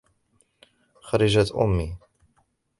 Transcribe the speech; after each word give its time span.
خرجت 1.03 1.51
أمي. 1.51 1.97